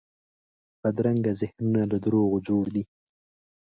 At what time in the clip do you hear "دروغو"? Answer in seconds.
2.03-2.37